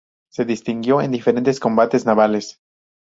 Se 0.31 0.45
distinguió 0.45 0.99
en 0.99 1.11
diferentes 1.11 1.59
combates 1.59 2.07
navales. 2.07 2.59